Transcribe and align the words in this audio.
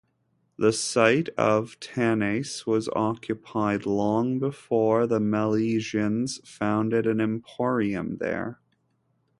The 0.57 0.73
site 0.73 1.29
of 1.37 1.79
Tanais 1.79 2.65
was 2.65 2.89
occupied 2.95 3.85
long 3.85 4.39
before 4.39 5.05
the 5.05 5.19
Milesians 5.19 6.43
founded 6.43 7.05
an 7.05 7.21
emporium 7.21 8.17
there. 8.17 8.59